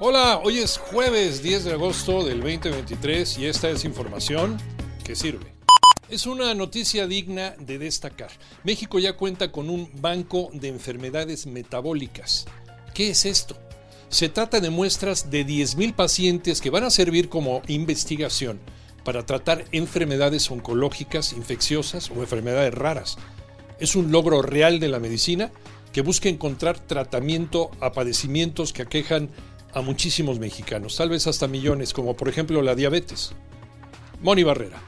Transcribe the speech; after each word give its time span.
Hola, 0.00 0.40
hoy 0.44 0.58
es 0.58 0.78
jueves 0.78 1.42
10 1.42 1.64
de 1.64 1.72
agosto 1.72 2.22
del 2.22 2.40
2023 2.40 3.36
y 3.38 3.46
esta 3.46 3.68
es 3.68 3.84
información 3.84 4.56
que 5.02 5.16
sirve. 5.16 5.52
Es 6.08 6.24
una 6.24 6.54
noticia 6.54 7.08
digna 7.08 7.56
de 7.58 7.80
destacar. 7.80 8.30
México 8.62 9.00
ya 9.00 9.14
cuenta 9.14 9.50
con 9.50 9.68
un 9.68 9.90
banco 10.00 10.50
de 10.52 10.68
enfermedades 10.68 11.48
metabólicas. 11.48 12.46
¿Qué 12.94 13.10
es 13.10 13.24
esto? 13.24 13.56
Se 14.08 14.28
trata 14.28 14.60
de 14.60 14.70
muestras 14.70 15.32
de 15.32 15.44
10.000 15.44 15.92
pacientes 15.96 16.60
que 16.60 16.70
van 16.70 16.84
a 16.84 16.90
servir 16.90 17.28
como 17.28 17.62
investigación 17.66 18.60
para 19.02 19.26
tratar 19.26 19.64
enfermedades 19.72 20.48
oncológicas, 20.48 21.32
infecciosas 21.32 22.08
o 22.12 22.20
enfermedades 22.20 22.72
raras. 22.72 23.18
Es 23.80 23.96
un 23.96 24.12
logro 24.12 24.42
real 24.42 24.78
de 24.78 24.90
la 24.90 25.00
medicina 25.00 25.50
que 25.92 26.02
busca 26.02 26.28
encontrar 26.28 26.78
tratamiento 26.78 27.72
a 27.80 27.90
padecimientos 27.90 28.72
que 28.72 28.82
aquejan 28.82 29.30
a 29.72 29.80
muchísimos 29.80 30.38
mexicanos, 30.38 30.96
tal 30.96 31.10
vez 31.10 31.26
hasta 31.26 31.46
millones, 31.46 31.92
como 31.92 32.14
por 32.14 32.28
ejemplo 32.28 32.62
la 32.62 32.74
diabetes. 32.74 33.32
Moni 34.20 34.42
Barrera. 34.42 34.82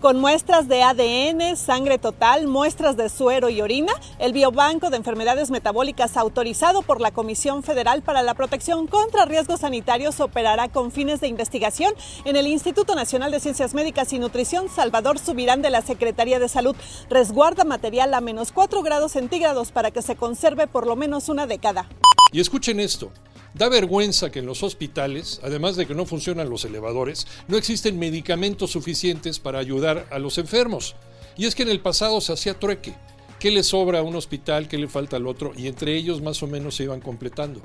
Con 0.00 0.20
muestras 0.20 0.68
de 0.68 0.84
ADN, 0.84 1.56
sangre 1.56 1.98
total, 1.98 2.46
muestras 2.46 2.96
de 2.96 3.08
suero 3.08 3.48
y 3.50 3.60
orina, 3.60 3.92
el 4.20 4.32
Biobanco 4.32 4.90
de 4.90 4.96
Enfermedades 4.96 5.50
Metabólicas 5.50 6.16
autorizado 6.16 6.82
por 6.82 7.00
la 7.00 7.10
Comisión 7.10 7.64
Federal 7.64 8.02
para 8.02 8.22
la 8.22 8.34
Protección 8.34 8.86
contra 8.86 9.24
Riesgos 9.24 9.60
Sanitarios 9.60 10.20
operará 10.20 10.68
con 10.68 10.92
fines 10.92 11.20
de 11.20 11.26
investigación 11.26 11.92
en 12.24 12.36
el 12.36 12.46
Instituto 12.46 12.94
Nacional 12.94 13.32
de 13.32 13.40
Ciencias 13.40 13.74
Médicas 13.74 14.12
y 14.12 14.20
Nutrición 14.20 14.68
Salvador 14.68 15.18
Subirán 15.18 15.62
de 15.62 15.70
la 15.70 15.82
Secretaría 15.82 16.38
de 16.38 16.48
Salud. 16.48 16.76
Resguarda 17.10 17.64
material 17.64 18.14
a 18.14 18.20
menos 18.20 18.52
4 18.52 18.84
grados 18.84 19.12
centígrados 19.12 19.72
para 19.72 19.90
que 19.90 20.02
se 20.02 20.14
conserve 20.14 20.68
por 20.68 20.86
lo 20.86 20.94
menos 20.94 21.28
una 21.28 21.48
década. 21.48 21.88
Y 22.30 22.38
escuchen 22.38 22.78
esto. 22.78 23.10
Da 23.58 23.68
vergüenza 23.68 24.30
que 24.30 24.38
en 24.38 24.46
los 24.46 24.62
hospitales, 24.62 25.40
además 25.42 25.74
de 25.74 25.84
que 25.84 25.94
no 25.96 26.06
funcionan 26.06 26.48
los 26.48 26.64
elevadores, 26.64 27.26
no 27.48 27.56
existen 27.56 27.98
medicamentos 27.98 28.70
suficientes 28.70 29.40
para 29.40 29.58
ayudar 29.58 30.06
a 30.12 30.20
los 30.20 30.38
enfermos. 30.38 30.94
Y 31.36 31.46
es 31.46 31.56
que 31.56 31.64
en 31.64 31.70
el 31.70 31.80
pasado 31.80 32.20
se 32.20 32.32
hacía 32.32 32.56
trueque. 32.56 32.94
¿Qué 33.40 33.50
le 33.50 33.64
sobra 33.64 33.98
a 33.98 34.02
un 34.02 34.14
hospital? 34.14 34.68
¿Qué 34.68 34.78
le 34.78 34.86
falta 34.86 35.16
al 35.16 35.26
otro? 35.26 35.52
Y 35.56 35.66
entre 35.66 35.96
ellos 35.96 36.22
más 36.22 36.40
o 36.44 36.46
menos 36.46 36.76
se 36.76 36.84
iban 36.84 37.00
completando. 37.00 37.60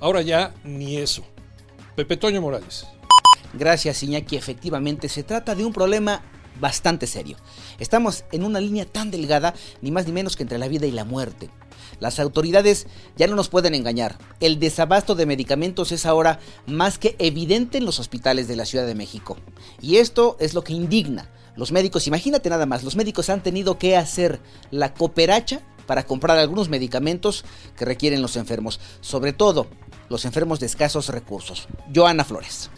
Ahora 0.00 0.20
ya 0.20 0.52
ni 0.64 0.96
eso. 0.96 1.24
Pepe 1.94 2.16
Toño 2.16 2.40
Morales. 2.40 2.84
Gracias, 3.54 4.02
Iñaki. 4.02 4.34
Efectivamente, 4.34 5.08
se 5.08 5.22
trata 5.22 5.54
de 5.54 5.64
un 5.64 5.72
problema 5.72 6.22
bastante 6.60 7.06
serio. 7.06 7.36
Estamos 7.78 8.24
en 8.32 8.44
una 8.44 8.60
línea 8.60 8.84
tan 8.84 9.10
delgada, 9.10 9.54
ni 9.80 9.90
más 9.90 10.06
ni 10.06 10.12
menos 10.12 10.36
que 10.36 10.42
entre 10.42 10.58
la 10.58 10.68
vida 10.68 10.86
y 10.86 10.92
la 10.92 11.04
muerte. 11.04 11.50
Las 12.00 12.18
autoridades 12.18 12.86
ya 13.16 13.26
no 13.26 13.36
nos 13.36 13.48
pueden 13.48 13.74
engañar. 13.74 14.18
El 14.40 14.58
desabasto 14.58 15.14
de 15.14 15.26
medicamentos 15.26 15.92
es 15.92 16.06
ahora 16.06 16.40
más 16.66 16.98
que 16.98 17.16
evidente 17.18 17.78
en 17.78 17.84
los 17.84 18.00
hospitales 18.00 18.48
de 18.48 18.56
la 18.56 18.66
Ciudad 18.66 18.86
de 18.86 18.94
México. 18.94 19.36
Y 19.80 19.96
esto 19.96 20.36
es 20.40 20.54
lo 20.54 20.62
que 20.62 20.72
indigna. 20.72 21.30
Los 21.56 21.72
médicos, 21.72 22.06
imagínate 22.06 22.50
nada 22.50 22.66
más, 22.66 22.84
los 22.84 22.96
médicos 22.96 23.30
han 23.30 23.42
tenido 23.42 23.78
que 23.78 23.96
hacer 23.96 24.40
la 24.70 24.92
cooperacha 24.92 25.62
para 25.86 26.04
comprar 26.04 26.36
algunos 26.38 26.68
medicamentos 26.68 27.44
que 27.76 27.84
requieren 27.84 28.20
los 28.20 28.36
enfermos, 28.36 28.78
sobre 29.00 29.32
todo 29.32 29.66
los 30.08 30.24
enfermos 30.24 30.60
de 30.60 30.66
escasos 30.66 31.08
recursos. 31.08 31.68
Joana 31.94 32.24
Flores. 32.24 32.70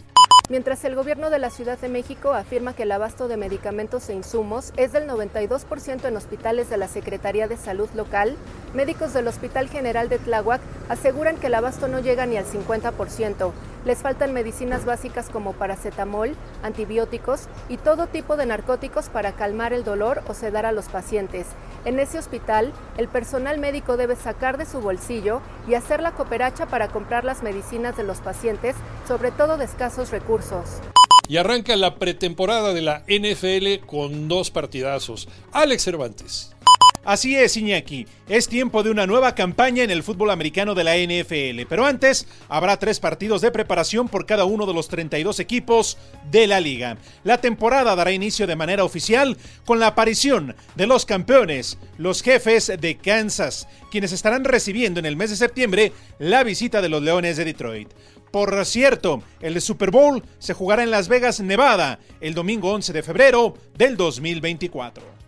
Mientras 0.49 0.83
el 0.83 0.95
gobierno 0.95 1.29
de 1.29 1.37
la 1.37 1.51
Ciudad 1.51 1.77
de 1.77 1.89
México 1.89 2.33
afirma 2.33 2.73
que 2.73 2.81
el 2.81 2.91
abasto 2.91 3.27
de 3.27 3.37
medicamentos 3.37 4.09
e 4.09 4.15
insumos 4.15 4.73
es 4.77 4.91
del 4.91 5.07
92% 5.07 6.05
en 6.05 6.17
hospitales 6.17 6.71
de 6.71 6.77
la 6.77 6.87
Secretaría 6.87 7.47
de 7.47 7.55
Salud 7.55 7.87
local, 7.93 8.35
médicos 8.73 9.13
del 9.13 9.27
Hospital 9.27 9.69
General 9.69 10.09
de 10.09 10.17
Tláhuac 10.17 10.59
aseguran 10.89 11.37
que 11.37 11.47
el 11.47 11.53
abasto 11.53 11.87
no 11.87 11.99
llega 11.99 12.25
ni 12.25 12.35
al 12.35 12.45
50%. 12.45 13.51
Les 13.85 13.99
faltan 13.99 14.33
medicinas 14.33 14.85
básicas 14.85 15.29
como 15.29 15.53
paracetamol, 15.53 16.35
antibióticos 16.63 17.47
y 17.69 17.77
todo 17.77 18.07
tipo 18.07 18.35
de 18.35 18.45
narcóticos 18.45 19.09
para 19.09 19.31
calmar 19.33 19.71
el 19.73 19.83
dolor 19.83 20.21
o 20.27 20.33
sedar 20.33 20.65
a 20.65 20.71
los 20.71 20.85
pacientes. 20.85 21.47
En 21.85 21.99
ese 21.99 22.19
hospital, 22.19 22.73
el 22.97 23.07
personal 23.07 23.57
médico 23.57 23.95
debe 23.95 24.15
sacar 24.15 24.57
de 24.57 24.65
su 24.65 24.81
bolsillo 24.81 25.41
y 25.67 25.75
hacer 25.75 26.01
la 26.01 26.11
cooperacha 26.11 26.65
para 26.65 26.89
comprar 26.89 27.23
las 27.23 27.41
medicinas 27.41 27.95
de 27.95 28.03
los 28.03 28.19
pacientes, 28.19 28.75
sobre 29.07 29.31
todo 29.31 29.57
de 29.57 29.65
escasos 29.65 30.11
recursos. 30.11 30.81
Y 31.29 31.37
arranca 31.37 31.75
la 31.75 31.95
pretemporada 31.95 32.73
de 32.73 32.81
la 32.81 33.03
NFL 33.07 33.85
con 33.85 34.27
dos 34.27 34.49
partidazos. 34.49 35.29
Alex 35.51 35.83
Cervantes. 35.83 36.55
Así 37.05 37.35
es, 37.35 37.55
Iñaki. 37.55 38.05
Es 38.27 38.47
tiempo 38.47 38.83
de 38.83 38.91
una 38.91 39.07
nueva 39.07 39.33
campaña 39.33 39.83
en 39.83 39.89
el 39.89 40.03
fútbol 40.03 40.29
americano 40.31 40.75
de 40.75 40.83
la 40.83 40.97
NFL. 40.97 41.65
Pero 41.67 41.85
antes, 41.85 42.27
habrá 42.49 42.77
tres 42.77 42.99
partidos 42.99 43.41
de 43.41 43.51
preparación 43.51 44.09
por 44.09 44.25
cada 44.25 44.45
uno 44.45 44.65
de 44.65 44.73
los 44.73 44.89
32 44.89 45.39
equipos 45.39 45.97
de 46.29 46.45
la 46.45 46.59
liga. 46.59 46.97
La 47.23 47.39
temporada 47.39 47.95
dará 47.95 48.11
inicio 48.11 48.47
de 48.47 48.55
manera 48.55 48.83
oficial 48.83 49.37
con 49.65 49.79
la 49.79 49.87
aparición 49.87 50.55
de 50.75 50.87
los 50.87 51.05
campeones, 51.05 51.77
los 51.97 52.21
jefes 52.21 52.71
de 52.79 52.97
Kansas, 52.97 53.67
quienes 53.91 54.11
estarán 54.11 54.43
recibiendo 54.43 54.99
en 54.99 55.05
el 55.05 55.15
mes 55.15 55.29
de 55.29 55.37
septiembre 55.37 55.93
la 56.19 56.43
visita 56.43 56.81
de 56.81 56.89
los 56.89 57.01
Leones 57.01 57.37
de 57.37 57.45
Detroit. 57.45 57.89
Por 58.31 58.63
cierto, 58.65 59.23
el 59.41 59.59
Super 59.61 59.89
Bowl 59.89 60.23
se 60.37 60.53
jugará 60.53 60.83
en 60.83 60.91
Las 60.91 61.07
Vegas, 61.07 61.39
Nevada, 61.39 61.99
el 62.21 62.35
domingo 62.35 62.71
11 62.71 62.93
de 62.93 63.03
febrero 63.03 63.55
del 63.75 63.97
2024. 63.97 65.18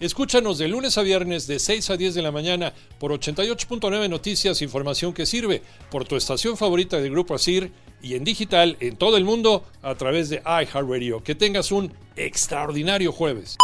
Escúchanos 0.00 0.58
de 0.58 0.68
lunes 0.68 0.96
a 0.96 1.02
viernes 1.02 1.48
de 1.48 1.58
6 1.58 1.90
a 1.90 1.96
10 1.96 2.14
de 2.14 2.22
la 2.22 2.30
mañana 2.30 2.72
por 3.00 3.10
88.9 3.10 4.08
Noticias, 4.08 4.62
información 4.62 5.12
que 5.12 5.26
sirve 5.26 5.60
por 5.90 6.04
tu 6.04 6.14
estación 6.14 6.56
favorita 6.56 6.98
del 6.98 7.10
Grupo 7.10 7.34
Asir 7.34 7.72
y 8.00 8.14
en 8.14 8.22
digital 8.22 8.76
en 8.78 8.96
todo 8.96 9.16
el 9.16 9.24
mundo 9.24 9.64
a 9.82 9.96
través 9.96 10.28
de 10.28 10.36
iHeartRadio. 10.36 11.24
Que 11.24 11.34
tengas 11.34 11.72
un 11.72 11.92
extraordinario 12.14 13.10
jueves. 13.10 13.56